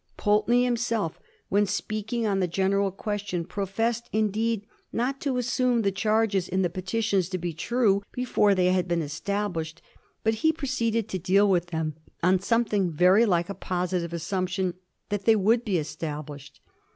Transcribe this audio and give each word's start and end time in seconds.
Pulteney 0.17 0.63
himself, 0.65 1.19
when 1.49 1.67
speaking 1.67 2.25
on 2.25 2.39
the 2.39 2.47
general 2.47 2.89
ques 2.91 3.21
tion, 3.21 3.45
professed, 3.45 4.09
indeed, 4.11 4.65
not 4.91 5.21
to 5.21 5.37
assume 5.37 5.83
the 5.83 5.91
charges 5.91 6.49
in 6.49 6.63
the 6.63 6.71
petitions 6.71 7.29
to 7.29 7.37
be 7.37 7.53
true 7.53 8.01
before 8.11 8.55
they 8.55 8.71
had 8.73 8.87
been 8.87 9.03
established, 9.03 9.79
but 10.23 10.33
he 10.41 10.51
proceeded 10.51 11.07
to 11.09 11.19
deal 11.19 11.47
with 11.47 11.67
them 11.67 11.93
on 12.23 12.39
something 12.39 12.89
very 12.91 13.27
like 13.27 13.47
a 13.47 13.53
positive 13.53 14.11
assumption 14.11 14.73
that 15.09 15.25
they 15.25 15.35
would 15.35 15.63
be 15.63 15.77
established. 15.77 16.61